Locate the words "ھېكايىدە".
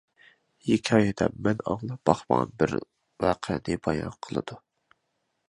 0.69-1.27